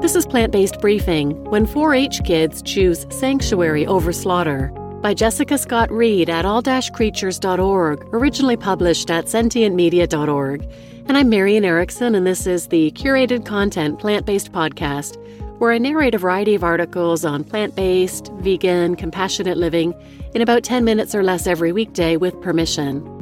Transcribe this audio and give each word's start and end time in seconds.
This 0.00 0.14
is 0.14 0.26
Plant 0.26 0.52
Based 0.52 0.78
Briefing 0.82 1.42
When 1.44 1.64
4 1.64 1.94
H 1.94 2.20
Kids 2.22 2.60
Choose 2.60 3.06
Sanctuary 3.08 3.86
Over 3.86 4.12
Slaughter 4.12 4.68
by 5.00 5.14
Jessica 5.14 5.56
Scott 5.56 5.90
Reid 5.90 6.28
at 6.28 6.44
all 6.44 6.62
creatures.org, 6.62 8.06
originally 8.12 8.58
published 8.58 9.10
at 9.10 9.24
sentientmedia.org. 9.24 10.68
And 11.08 11.16
I'm 11.16 11.30
Marian 11.30 11.64
Erickson, 11.64 12.14
and 12.14 12.26
this 12.26 12.46
is 12.46 12.66
the 12.66 12.90
curated 12.90 13.46
content 13.46 13.98
plant 13.98 14.26
based 14.26 14.52
podcast 14.52 15.16
where 15.58 15.72
I 15.72 15.78
narrate 15.78 16.14
a 16.14 16.18
variety 16.18 16.54
of 16.54 16.62
articles 16.62 17.24
on 17.24 17.42
plant 17.42 17.74
based, 17.74 18.30
vegan, 18.40 18.96
compassionate 18.96 19.56
living 19.56 19.94
in 20.34 20.42
about 20.42 20.62
10 20.62 20.84
minutes 20.84 21.14
or 21.14 21.22
less 21.22 21.46
every 21.46 21.72
weekday 21.72 22.18
with 22.18 22.38
permission. 22.42 23.15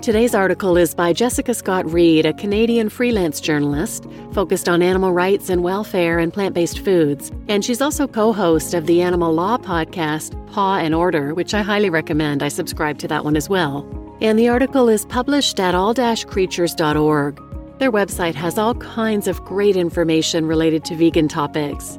Today's 0.00 0.32
article 0.32 0.76
is 0.76 0.94
by 0.94 1.12
Jessica 1.12 1.52
Scott 1.52 1.84
Reid, 1.90 2.24
a 2.24 2.32
Canadian 2.32 2.88
freelance 2.88 3.40
journalist 3.40 4.06
focused 4.32 4.68
on 4.68 4.80
animal 4.80 5.12
rights 5.12 5.50
and 5.50 5.64
welfare 5.64 6.20
and 6.20 6.32
plant 6.32 6.54
based 6.54 6.78
foods. 6.78 7.32
And 7.48 7.64
she's 7.64 7.82
also 7.82 8.06
co 8.06 8.32
host 8.32 8.74
of 8.74 8.86
the 8.86 9.02
animal 9.02 9.34
law 9.34 9.58
podcast, 9.58 10.36
Paw 10.52 10.78
and 10.78 10.94
Order, 10.94 11.34
which 11.34 11.52
I 11.52 11.62
highly 11.62 11.90
recommend. 11.90 12.44
I 12.44 12.48
subscribe 12.48 12.98
to 13.00 13.08
that 13.08 13.24
one 13.24 13.36
as 13.36 13.48
well. 13.48 13.84
And 14.20 14.38
the 14.38 14.48
article 14.48 14.88
is 14.88 15.04
published 15.04 15.58
at 15.58 15.74
all 15.74 15.94
creatures.org. 15.94 17.42
Their 17.78 17.92
website 17.92 18.34
has 18.34 18.56
all 18.56 18.76
kinds 18.76 19.26
of 19.26 19.44
great 19.44 19.76
information 19.76 20.46
related 20.46 20.84
to 20.86 20.94
vegan 20.94 21.26
topics. 21.26 21.98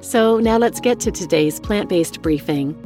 So 0.00 0.38
now 0.38 0.56
let's 0.56 0.78
get 0.78 1.00
to 1.00 1.10
today's 1.10 1.58
plant 1.58 1.88
based 1.88 2.22
briefing. 2.22 2.76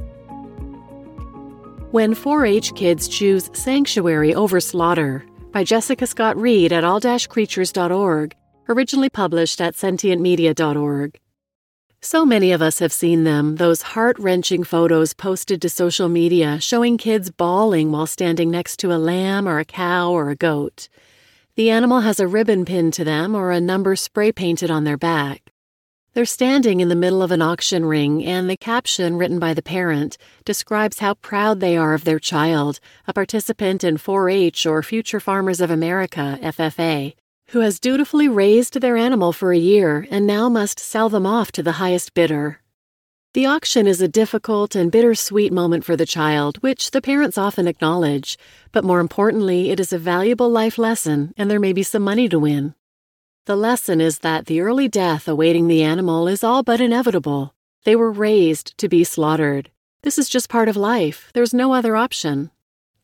When 1.94 2.12
4 2.12 2.44
H 2.44 2.74
Kids 2.74 3.06
Choose 3.06 3.50
Sanctuary 3.52 4.34
Over 4.34 4.58
Slaughter 4.58 5.24
by 5.52 5.62
Jessica 5.62 6.08
Scott 6.08 6.36
Reid 6.36 6.72
at 6.72 6.82
all 6.82 7.00
creatures.org, 7.00 8.34
originally 8.68 9.08
published 9.08 9.60
at 9.60 9.76
sentientmedia.org. 9.76 11.20
So 12.00 12.26
many 12.26 12.50
of 12.50 12.60
us 12.60 12.80
have 12.80 12.92
seen 12.92 13.22
them, 13.22 13.54
those 13.54 13.82
heart 13.82 14.18
wrenching 14.18 14.64
photos 14.64 15.14
posted 15.14 15.62
to 15.62 15.68
social 15.68 16.08
media 16.08 16.58
showing 16.60 16.98
kids 16.98 17.30
bawling 17.30 17.92
while 17.92 18.08
standing 18.08 18.50
next 18.50 18.78
to 18.78 18.92
a 18.92 18.98
lamb 18.98 19.46
or 19.46 19.60
a 19.60 19.64
cow 19.64 20.10
or 20.10 20.30
a 20.30 20.34
goat. 20.34 20.88
The 21.54 21.70
animal 21.70 22.00
has 22.00 22.18
a 22.18 22.26
ribbon 22.26 22.64
pinned 22.64 22.94
to 22.94 23.04
them 23.04 23.36
or 23.36 23.52
a 23.52 23.60
number 23.60 23.94
spray 23.94 24.32
painted 24.32 24.68
on 24.68 24.82
their 24.82 24.98
back. 24.98 25.53
They're 26.14 26.24
standing 26.24 26.78
in 26.78 26.88
the 26.88 26.94
middle 26.94 27.24
of 27.24 27.32
an 27.32 27.42
auction 27.42 27.84
ring, 27.84 28.24
and 28.24 28.48
the 28.48 28.56
caption 28.56 29.16
written 29.16 29.40
by 29.40 29.52
the 29.52 29.62
parent 29.62 30.16
describes 30.44 31.00
how 31.00 31.14
proud 31.14 31.58
they 31.58 31.76
are 31.76 31.92
of 31.92 32.04
their 32.04 32.20
child, 32.20 32.78
a 33.08 33.12
participant 33.12 33.82
in 33.82 33.96
4 33.96 34.30
H 34.30 34.64
or 34.64 34.80
Future 34.84 35.18
Farmers 35.18 35.60
of 35.60 35.72
America, 35.72 36.38
FFA, 36.40 37.16
who 37.48 37.60
has 37.62 37.80
dutifully 37.80 38.28
raised 38.28 38.80
their 38.80 38.96
animal 38.96 39.32
for 39.32 39.52
a 39.52 39.58
year 39.58 40.06
and 40.08 40.24
now 40.24 40.48
must 40.48 40.78
sell 40.78 41.08
them 41.08 41.26
off 41.26 41.50
to 41.50 41.64
the 41.64 41.82
highest 41.82 42.14
bidder. 42.14 42.60
The 43.32 43.46
auction 43.46 43.88
is 43.88 44.00
a 44.00 44.06
difficult 44.06 44.76
and 44.76 44.92
bittersweet 44.92 45.52
moment 45.52 45.84
for 45.84 45.96
the 45.96 46.06
child, 46.06 46.58
which 46.58 46.92
the 46.92 47.02
parents 47.02 47.36
often 47.36 47.66
acknowledge, 47.66 48.38
but 48.70 48.84
more 48.84 49.00
importantly, 49.00 49.70
it 49.72 49.80
is 49.80 49.92
a 49.92 49.98
valuable 49.98 50.48
life 50.48 50.78
lesson, 50.78 51.34
and 51.36 51.50
there 51.50 51.58
may 51.58 51.72
be 51.72 51.82
some 51.82 52.04
money 52.04 52.28
to 52.28 52.38
win. 52.38 52.76
The 53.46 53.56
lesson 53.56 54.00
is 54.00 54.20
that 54.20 54.46
the 54.46 54.62
early 54.62 54.88
death 54.88 55.28
awaiting 55.28 55.68
the 55.68 55.82
animal 55.82 56.26
is 56.26 56.42
all 56.42 56.62
but 56.62 56.80
inevitable. 56.80 57.52
They 57.84 57.94
were 57.94 58.10
raised 58.10 58.78
to 58.78 58.88
be 58.88 59.04
slaughtered. 59.04 59.70
This 60.00 60.18
is 60.18 60.30
just 60.30 60.48
part 60.48 60.66
of 60.66 60.78
life, 60.78 61.30
there's 61.34 61.52
no 61.52 61.74
other 61.74 61.94
option. 61.94 62.50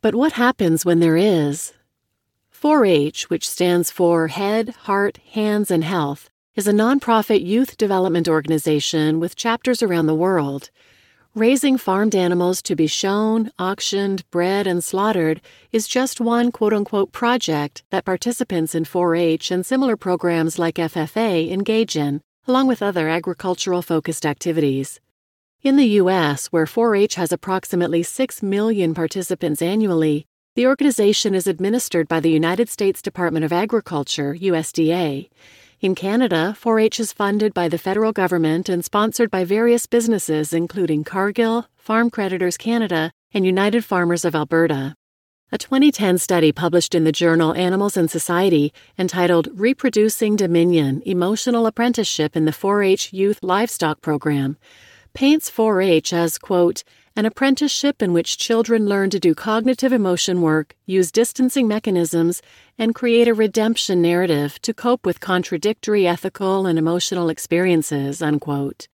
But 0.00 0.14
what 0.14 0.32
happens 0.32 0.82
when 0.82 1.00
there 1.00 1.18
is? 1.18 1.74
4 2.48 2.86
H, 2.86 3.28
which 3.28 3.46
stands 3.46 3.90
for 3.90 4.28
Head, 4.28 4.70
Heart, 4.84 5.18
Hands, 5.32 5.70
and 5.70 5.84
Health, 5.84 6.30
is 6.56 6.66
a 6.66 6.72
nonprofit 6.72 7.44
youth 7.44 7.76
development 7.76 8.26
organization 8.26 9.20
with 9.20 9.36
chapters 9.36 9.82
around 9.82 10.06
the 10.06 10.14
world. 10.14 10.70
Raising 11.36 11.78
farmed 11.78 12.16
animals 12.16 12.60
to 12.62 12.74
be 12.74 12.88
shown, 12.88 13.52
auctioned, 13.56 14.28
bred, 14.32 14.66
and 14.66 14.82
slaughtered 14.82 15.40
is 15.70 15.86
just 15.86 16.20
one 16.20 16.50
quote 16.50 16.72
unquote 16.72 17.12
project 17.12 17.84
that 17.90 18.04
participants 18.04 18.74
in 18.74 18.84
4 18.84 19.14
H 19.14 19.52
and 19.52 19.64
similar 19.64 19.96
programs 19.96 20.58
like 20.58 20.74
FFA 20.74 21.48
engage 21.48 21.96
in, 21.96 22.20
along 22.48 22.66
with 22.66 22.82
other 22.82 23.08
agricultural 23.08 23.80
focused 23.80 24.26
activities. 24.26 24.98
In 25.62 25.76
the 25.76 26.00
U.S., 26.02 26.48
where 26.48 26.66
4 26.66 26.96
H 26.96 27.14
has 27.14 27.30
approximately 27.30 28.02
6 28.02 28.42
million 28.42 28.92
participants 28.92 29.62
annually, 29.62 30.26
the 30.56 30.66
organization 30.66 31.36
is 31.36 31.46
administered 31.46 32.08
by 32.08 32.18
the 32.18 32.32
United 32.32 32.68
States 32.68 33.00
Department 33.00 33.44
of 33.44 33.52
Agriculture, 33.52 34.34
USDA. 34.34 35.30
In 35.80 35.94
Canada, 35.94 36.54
4 36.58 36.78
H 36.78 37.00
is 37.00 37.14
funded 37.14 37.54
by 37.54 37.66
the 37.66 37.78
federal 37.78 38.12
government 38.12 38.68
and 38.68 38.84
sponsored 38.84 39.30
by 39.30 39.44
various 39.44 39.86
businesses, 39.86 40.52
including 40.52 41.04
Cargill, 41.04 41.68
Farm 41.78 42.10
Creditors 42.10 42.58
Canada, 42.58 43.12
and 43.32 43.46
United 43.46 43.82
Farmers 43.82 44.26
of 44.26 44.34
Alberta. 44.34 44.94
A 45.50 45.56
2010 45.56 46.18
study 46.18 46.52
published 46.52 46.94
in 46.94 47.04
the 47.04 47.12
journal 47.12 47.54
Animals 47.54 47.96
and 47.96 48.10
Society, 48.10 48.74
entitled 48.98 49.48
Reproducing 49.54 50.36
Dominion 50.36 51.00
Emotional 51.06 51.64
Apprenticeship 51.64 52.36
in 52.36 52.44
the 52.44 52.52
4 52.52 52.82
H 52.82 53.10
Youth 53.14 53.38
Livestock 53.42 54.02
Program, 54.02 54.58
paints 55.14 55.48
4 55.48 55.80
H 55.80 56.12
as, 56.12 56.36
quote, 56.36 56.84
an 57.20 57.26
apprenticeship 57.26 58.00
in 58.00 58.14
which 58.14 58.38
children 58.38 58.86
learn 58.86 59.10
to 59.10 59.20
do 59.20 59.34
cognitive 59.34 59.92
emotion 59.92 60.40
work, 60.40 60.74
use 60.86 61.12
distancing 61.12 61.68
mechanisms, 61.68 62.40
and 62.78 62.94
create 62.94 63.28
a 63.28 63.34
redemption 63.34 64.00
narrative 64.00 64.58
to 64.62 64.72
cope 64.72 65.04
with 65.04 65.20
contradictory 65.20 66.06
ethical 66.06 66.64
and 66.64 66.78
emotional 66.78 67.28
experiences. 67.28 68.22
Unquote. 68.22 68.88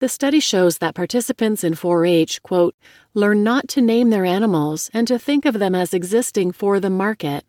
The 0.00 0.08
study 0.08 0.40
shows 0.40 0.78
that 0.78 0.94
participants 0.94 1.62
in 1.62 1.74
4 1.74 2.06
H, 2.06 2.42
quote, 2.42 2.74
learn 3.12 3.44
not 3.44 3.68
to 3.68 3.82
name 3.82 4.08
their 4.08 4.24
animals 4.24 4.90
and 4.94 5.06
to 5.08 5.18
think 5.18 5.44
of 5.44 5.58
them 5.58 5.74
as 5.74 5.92
existing 5.92 6.52
for 6.52 6.80
the 6.80 6.88
market, 6.88 7.44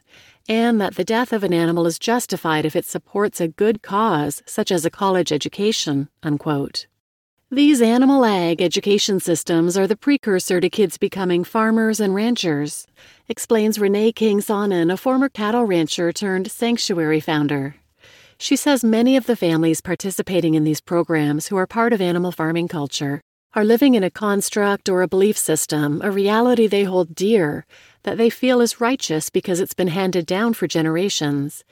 and 0.50 0.82
that 0.82 0.96
the 0.96 1.06
death 1.06 1.32
of 1.32 1.46
an 1.46 1.54
animal 1.54 1.88
is 1.88 1.98
justified 1.98 2.66
if 2.66 2.76
it 2.76 2.84
supports 2.84 3.40
a 3.40 3.48
good 3.48 3.82
cause, 3.82 4.44
such 4.46 4.74
as 4.74 4.84
a 4.84 4.90
college 4.90 5.32
education. 5.32 6.10
Unquote. 6.22 6.88
These 7.50 7.82
animal 7.82 8.26
ag 8.26 8.62
education 8.62 9.22
systems 9.22 9.78
are 9.78 9.88
the 9.88 9.96
precursor 9.96 10.60
to 10.60 10.70
kids 10.70 10.98
becoming 10.98 11.46
farmers 11.46 12.02
and 12.02 12.14
ranchers, 12.14 12.86
explains 13.30 13.80
Renee 13.80 14.12
King 14.12 14.42
Sonnen, 14.42 14.92
a 14.92 14.98
former 14.98 15.30
cattle 15.30 15.64
rancher 15.64 16.12
turned 16.12 16.52
sanctuary 16.52 17.22
founder. 17.22 17.78
She 18.38 18.58
says 18.58 18.84
many 18.84 19.16
of 19.16 19.28
the 19.28 19.38
families 19.38 19.80
participating 19.80 20.56
in 20.56 20.66
these 20.66 20.82
programs 20.82 21.48
who 21.48 21.56
are 21.56 21.66
part 21.66 21.94
of 21.94 22.02
animal 22.02 22.34
farming 22.34 22.68
culture 22.68 23.22
are 23.54 23.64
living 23.64 23.96
in 23.96 24.04
a 24.04 24.12
construct 24.12 24.90
or 24.90 25.02
a 25.02 25.08
belief 25.08 25.38
system, 25.38 26.02
a 26.04 26.12
reality 26.12 26.68
they 26.68 26.84
hold 26.84 27.16
dear, 27.16 27.66
that 28.04 28.18
they 28.18 28.30
feel 28.30 28.60
is 28.60 28.82
righteous 28.82 29.30
because 29.30 29.62
it's 29.62 29.74
been 29.74 29.88
handed 29.88 30.26
down 30.26 30.54
for 30.54 30.68
generations. 30.68 31.64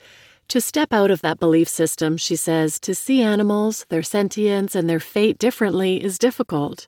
To 0.48 0.60
step 0.60 0.92
out 0.92 1.10
of 1.10 1.22
that 1.22 1.40
belief 1.40 1.68
system, 1.68 2.16
she 2.16 2.36
says, 2.36 2.78
to 2.80 2.94
see 2.94 3.20
animals, 3.20 3.84
their 3.88 4.04
sentience, 4.04 4.76
and 4.76 4.88
their 4.88 5.00
fate 5.00 5.38
differently 5.38 6.02
is 6.02 6.20
difficult, 6.20 6.86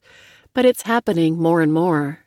but 0.55 0.65
it's 0.65 0.83
happening 0.83 1.37
more 1.37 1.61
and 1.61 1.73
more. 1.73 2.21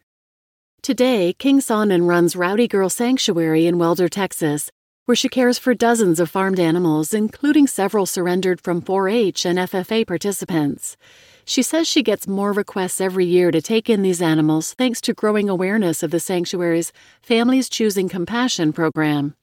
Today, 0.81 1.31
King 1.31 1.61
Sonnen 1.61 2.05
runs 2.05 2.35
Rowdy 2.35 2.67
Girl 2.67 2.89
Sanctuary 2.89 3.65
in 3.65 3.75
Waelder, 3.75 4.09
Texas, 4.09 4.71
where 5.05 5.15
she 5.15 5.29
cares 5.29 5.57
for 5.57 5.73
dozens 5.73 6.19
of 6.19 6.29
farmed 6.29 6.59
animals, 6.59 7.13
including 7.13 7.65
several 7.65 8.05
surrendered 8.05 8.59
from 8.59 8.81
4 8.81 9.07
H 9.07 9.45
and 9.45 9.57
FFA 9.57 10.05
participants. 10.05 10.97
She 11.45 11.61
says 11.61 11.87
she 11.87 12.03
gets 12.03 12.27
more 12.27 12.51
requests 12.51 12.99
every 12.99 13.25
year 13.25 13.51
to 13.51 13.61
take 13.61 13.89
in 13.89 14.01
these 14.01 14.21
animals 14.21 14.73
thanks 14.73 14.99
to 15.01 15.13
growing 15.13 15.47
awareness 15.47 16.03
of 16.03 16.11
the 16.11 16.19
sanctuary's 16.19 16.91
Families 17.21 17.69
Choosing 17.69 18.09
Compassion 18.09 18.73
program. 18.73 19.35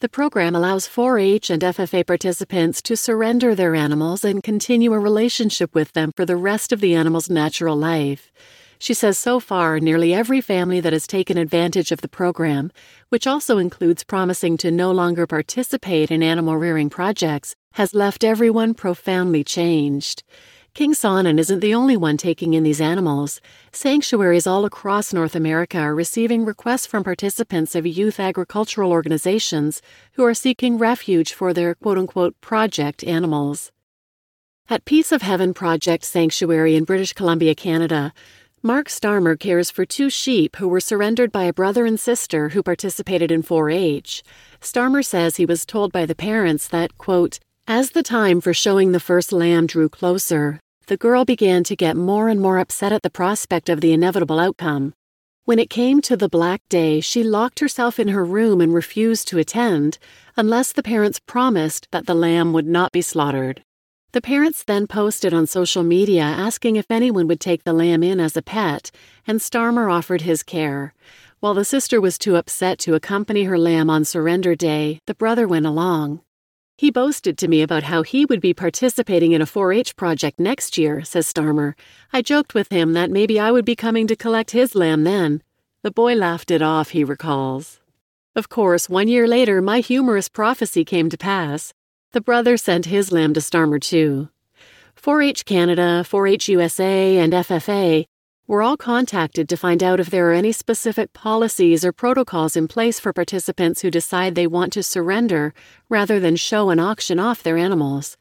The 0.00 0.08
program 0.08 0.54
allows 0.54 0.86
4 0.86 1.18
H 1.18 1.50
and 1.50 1.60
FFA 1.60 2.06
participants 2.06 2.80
to 2.82 2.96
surrender 2.96 3.56
their 3.56 3.74
animals 3.74 4.24
and 4.24 4.44
continue 4.44 4.92
a 4.92 4.98
relationship 5.00 5.74
with 5.74 5.90
them 5.92 6.12
for 6.14 6.24
the 6.24 6.36
rest 6.36 6.70
of 6.70 6.78
the 6.78 6.94
animal's 6.94 7.28
natural 7.28 7.74
life. 7.74 8.30
She 8.78 8.94
says 8.94 9.18
so 9.18 9.40
far, 9.40 9.80
nearly 9.80 10.14
every 10.14 10.40
family 10.40 10.78
that 10.78 10.92
has 10.92 11.08
taken 11.08 11.36
advantage 11.36 11.90
of 11.90 12.00
the 12.00 12.08
program, 12.08 12.70
which 13.08 13.26
also 13.26 13.58
includes 13.58 14.04
promising 14.04 14.56
to 14.58 14.70
no 14.70 14.92
longer 14.92 15.26
participate 15.26 16.12
in 16.12 16.22
animal 16.22 16.56
rearing 16.56 16.90
projects, 16.90 17.56
has 17.72 17.92
left 17.92 18.22
everyone 18.22 18.74
profoundly 18.74 19.42
changed. 19.42 20.22
King 20.78 20.94
Sonnen 20.94 21.40
isn't 21.40 21.58
the 21.58 21.74
only 21.74 21.96
one 21.96 22.16
taking 22.16 22.54
in 22.54 22.62
these 22.62 22.80
animals. 22.80 23.40
Sanctuaries 23.72 24.46
all 24.46 24.64
across 24.64 25.12
North 25.12 25.34
America 25.34 25.76
are 25.76 25.92
receiving 25.92 26.44
requests 26.44 26.86
from 26.86 27.02
participants 27.02 27.74
of 27.74 27.84
youth 27.84 28.20
agricultural 28.20 28.92
organizations 28.92 29.82
who 30.12 30.24
are 30.24 30.34
seeking 30.34 30.78
refuge 30.78 31.32
for 31.32 31.52
their 31.52 31.74
quote 31.74 31.98
unquote 31.98 32.40
project 32.40 33.02
animals. 33.02 33.72
At 34.70 34.84
Peace 34.84 35.10
of 35.10 35.22
Heaven 35.22 35.52
Project 35.52 36.04
Sanctuary 36.04 36.76
in 36.76 36.84
British 36.84 37.12
Columbia, 37.12 37.56
Canada, 37.56 38.12
Mark 38.62 38.86
Starmer 38.86 39.36
cares 39.36 39.72
for 39.72 39.84
two 39.84 40.08
sheep 40.08 40.54
who 40.58 40.68
were 40.68 40.78
surrendered 40.78 41.32
by 41.32 41.42
a 41.42 41.52
brother 41.52 41.86
and 41.86 41.98
sister 41.98 42.50
who 42.50 42.62
participated 42.62 43.32
in 43.32 43.42
4 43.42 43.68
H. 43.68 44.22
Starmer 44.60 45.04
says 45.04 45.34
he 45.34 45.44
was 45.44 45.66
told 45.66 45.90
by 45.90 46.06
the 46.06 46.14
parents 46.14 46.68
that, 46.68 46.96
quote, 46.98 47.40
As 47.66 47.90
the 47.90 48.04
time 48.04 48.40
for 48.40 48.54
showing 48.54 48.92
the 48.92 49.00
first 49.00 49.32
lamb 49.32 49.66
drew 49.66 49.88
closer, 49.88 50.60
the 50.88 50.96
girl 50.96 51.26
began 51.26 51.62
to 51.62 51.76
get 51.76 51.98
more 51.98 52.30
and 52.30 52.40
more 52.40 52.58
upset 52.58 52.92
at 52.92 53.02
the 53.02 53.10
prospect 53.10 53.68
of 53.68 53.82
the 53.82 53.92
inevitable 53.92 54.40
outcome. 54.40 54.94
When 55.44 55.58
it 55.58 55.68
came 55.68 56.00
to 56.02 56.16
the 56.16 56.30
black 56.30 56.62
day, 56.70 57.00
she 57.00 57.22
locked 57.22 57.60
herself 57.60 58.00
in 58.00 58.08
her 58.08 58.24
room 58.24 58.62
and 58.62 58.72
refused 58.72 59.28
to 59.28 59.38
attend 59.38 59.98
unless 60.34 60.72
the 60.72 60.82
parents 60.82 61.20
promised 61.20 61.88
that 61.90 62.06
the 62.06 62.14
lamb 62.14 62.54
would 62.54 62.66
not 62.66 62.90
be 62.90 63.02
slaughtered. 63.02 63.62
The 64.12 64.22
parents 64.22 64.64
then 64.64 64.86
posted 64.86 65.34
on 65.34 65.46
social 65.46 65.82
media 65.82 66.22
asking 66.22 66.76
if 66.76 66.90
anyone 66.90 67.28
would 67.28 67.40
take 67.40 67.64
the 67.64 67.74
lamb 67.74 68.02
in 68.02 68.18
as 68.18 68.34
a 68.34 68.42
pet, 68.42 68.90
and 69.26 69.40
Starmer 69.40 69.92
offered 69.92 70.22
his 70.22 70.42
care. 70.42 70.94
While 71.40 71.52
the 71.52 71.66
sister 71.66 72.00
was 72.00 72.16
too 72.16 72.36
upset 72.36 72.78
to 72.80 72.94
accompany 72.94 73.44
her 73.44 73.58
lamb 73.58 73.90
on 73.90 74.06
surrender 74.06 74.54
day, 74.54 75.00
the 75.06 75.14
brother 75.14 75.46
went 75.46 75.66
along. 75.66 76.22
He 76.78 76.92
boasted 76.92 77.36
to 77.38 77.48
me 77.48 77.60
about 77.60 77.82
how 77.82 78.04
he 78.04 78.24
would 78.24 78.40
be 78.40 78.54
participating 78.54 79.32
in 79.32 79.42
a 79.42 79.46
4 79.46 79.72
H 79.72 79.96
project 79.96 80.38
next 80.38 80.78
year, 80.78 81.02
says 81.02 81.26
Starmer. 81.26 81.74
I 82.12 82.22
joked 82.22 82.54
with 82.54 82.70
him 82.70 82.92
that 82.92 83.10
maybe 83.10 83.40
I 83.40 83.50
would 83.50 83.64
be 83.64 83.74
coming 83.74 84.06
to 84.06 84.14
collect 84.14 84.52
his 84.52 84.76
lamb 84.76 85.02
then. 85.02 85.42
The 85.82 85.90
boy 85.90 86.14
laughed 86.14 86.52
it 86.52 86.62
off, 86.62 86.90
he 86.90 87.02
recalls. 87.02 87.80
Of 88.36 88.48
course, 88.48 88.88
one 88.88 89.08
year 89.08 89.26
later, 89.26 89.60
my 89.60 89.80
humorous 89.80 90.28
prophecy 90.28 90.84
came 90.84 91.10
to 91.10 91.18
pass. 91.18 91.74
The 92.12 92.20
brother 92.20 92.56
sent 92.56 92.86
his 92.86 93.10
lamb 93.10 93.34
to 93.34 93.40
Starmer 93.40 93.80
too. 93.80 94.28
4 94.94 95.20
H 95.20 95.44
Canada, 95.44 96.04
4 96.04 96.28
H 96.28 96.48
USA, 96.48 97.16
and 97.16 97.32
FFA 97.32 98.06
were 98.48 98.62
all 98.62 98.78
contacted 98.78 99.46
to 99.46 99.58
find 99.58 99.82
out 99.82 100.00
if 100.00 100.08
there 100.08 100.30
are 100.30 100.32
any 100.32 100.52
specific 100.52 101.12
policies 101.12 101.84
or 101.84 101.92
protocols 101.92 102.56
in 102.56 102.66
place 102.66 102.98
for 102.98 103.12
participants 103.12 103.82
who 103.82 103.90
decide 103.90 104.34
they 104.34 104.46
want 104.46 104.72
to 104.72 104.82
surrender 104.82 105.52
rather 105.90 106.18
than 106.18 106.34
show 106.34 106.70
and 106.70 106.80
auction 106.80 107.20
off 107.20 107.42
their 107.42 107.58
animals. 107.58 108.16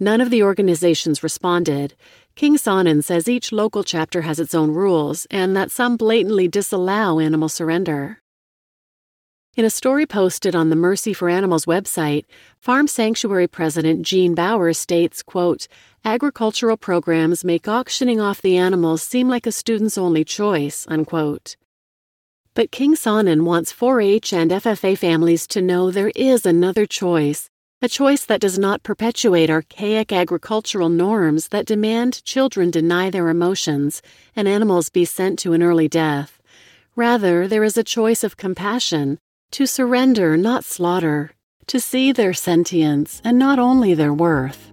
None 0.00 0.22
of 0.22 0.30
the 0.30 0.42
organizations 0.42 1.22
responded. 1.22 1.94
King 2.34 2.56
Sonnen 2.56 3.04
says 3.04 3.28
each 3.28 3.52
local 3.52 3.84
chapter 3.84 4.22
has 4.22 4.40
its 4.40 4.54
own 4.54 4.70
rules 4.70 5.26
and 5.30 5.54
that 5.54 5.70
some 5.70 5.98
blatantly 5.98 6.48
disallow 6.48 7.20
animal 7.20 7.50
surrender. 7.50 8.22
In 9.56 9.64
a 9.64 9.70
story 9.70 10.04
posted 10.04 10.54
on 10.54 10.68
the 10.68 10.76
Mercy 10.76 11.14
for 11.14 11.30
Animals 11.30 11.64
website, 11.64 12.26
Farm 12.60 12.86
Sanctuary 12.86 13.48
President 13.48 14.02
Gene 14.02 14.34
Baur 14.34 14.74
states, 14.74 15.22
quote, 15.22 15.66
Agricultural 16.04 16.76
programs 16.76 17.42
make 17.42 17.66
auctioning 17.66 18.20
off 18.20 18.42
the 18.42 18.58
animals 18.58 19.02
seem 19.02 19.30
like 19.30 19.46
a 19.46 19.50
student's 19.50 19.96
only 19.96 20.24
choice, 20.24 20.84
unquote. 20.90 21.56
But 22.52 22.70
King 22.70 22.94
Sonnen 22.96 23.44
wants 23.44 23.72
4 23.72 24.02
H 24.02 24.34
and 24.34 24.50
FFA 24.50 24.98
families 24.98 25.46
to 25.46 25.62
know 25.62 25.90
there 25.90 26.12
is 26.14 26.44
another 26.44 26.84
choice, 26.84 27.48
a 27.80 27.88
choice 27.88 28.26
that 28.26 28.42
does 28.42 28.58
not 28.58 28.82
perpetuate 28.82 29.48
archaic 29.48 30.12
agricultural 30.12 30.90
norms 30.90 31.48
that 31.48 31.64
demand 31.64 32.22
children 32.24 32.70
deny 32.70 33.08
their 33.08 33.30
emotions 33.30 34.02
and 34.36 34.46
animals 34.46 34.90
be 34.90 35.06
sent 35.06 35.38
to 35.38 35.54
an 35.54 35.62
early 35.62 35.88
death. 35.88 36.42
Rather, 36.94 37.48
there 37.48 37.64
is 37.64 37.78
a 37.78 37.82
choice 37.82 38.22
of 38.22 38.36
compassion 38.36 39.18
to 39.52 39.66
surrender, 39.66 40.36
not 40.36 40.64
slaughter, 40.64 41.30
to 41.66 41.80
see 41.80 42.12
their 42.12 42.32
sentience 42.32 43.20
and 43.24 43.38
not 43.38 43.58
only 43.58 43.94
their 43.94 44.12
worth. 44.12 44.72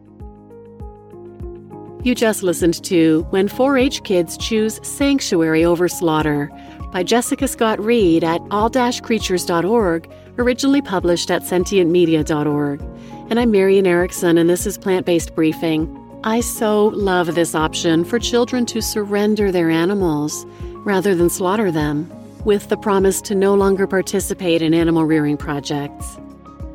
You 2.03 2.13
just 2.15 2.43
listened 2.43 2.83
to 2.83 3.25
When 3.29 3.47
4 3.47 3.77
H 3.77 4.03
Kids 4.03 4.37
Choose 4.37 4.79
Sanctuary 4.85 5.63
Over 5.63 5.87
Slaughter 5.87 6.51
by 6.91 7.03
Jessica 7.03 7.47
Scott 7.47 7.79
Reid 7.79 8.23
at 8.23 8.41
all 8.51 8.69
creatures.org, 8.69 10.11
originally 10.37 10.81
published 10.81 11.31
at 11.31 11.43
sentientmedia.org. 11.43 12.81
And 13.29 13.39
I'm 13.39 13.51
Marian 13.51 13.87
Erickson, 13.87 14.37
and 14.37 14.49
this 14.49 14.67
is 14.67 14.77
Plant 14.77 15.05
Based 15.05 15.33
Briefing. 15.33 15.99
I 16.25 16.41
so 16.41 16.87
love 16.87 17.35
this 17.35 17.55
option 17.55 18.03
for 18.03 18.19
children 18.19 18.65
to 18.67 18.81
surrender 18.81 19.51
their 19.51 19.69
animals 19.69 20.45
rather 20.85 21.15
than 21.15 21.29
slaughter 21.29 21.71
them 21.71 22.11
with 22.45 22.69
the 22.69 22.77
promise 22.77 23.21
to 23.21 23.35
no 23.35 23.53
longer 23.53 23.87
participate 23.87 24.61
in 24.61 24.73
animal 24.73 25.05
rearing 25.05 25.37
projects. 25.37 26.17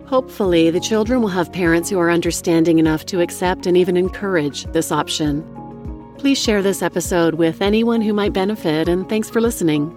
Hopefully, 0.06 0.70
the 0.70 0.81
children 0.81 1.20
will 1.20 1.29
have 1.29 1.53
parents 1.53 1.91
who 1.91 1.99
are 1.99 2.11
understanding 2.11 2.79
enough 2.79 3.05
to 3.06 3.20
accept 3.20 3.67
and 3.67 3.76
even 3.76 3.97
encourage 3.97 4.65
this 4.73 4.91
option. 4.91 5.44
Please 6.17 6.38
share 6.38 6.62
this 6.62 6.82
episode 6.82 7.35
with 7.35 7.61
anyone 7.61 8.00
who 8.00 8.12
might 8.15 8.32
benefit, 8.32 8.88
and 8.88 9.09
thanks 9.09 9.29
for 9.29 9.41
listening. 9.41 9.94